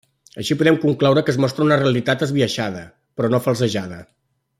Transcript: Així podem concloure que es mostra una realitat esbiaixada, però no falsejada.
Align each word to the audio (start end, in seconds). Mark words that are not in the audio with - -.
Així 0.43 0.55
podem 0.59 0.77
concloure 0.85 1.23
que 1.27 1.31
es 1.33 1.37
mostra 1.45 1.65
una 1.67 1.77
realitat 1.81 2.25
esbiaixada, 2.29 2.81
però 3.21 3.31
no 3.35 3.43
falsejada. 3.49 4.01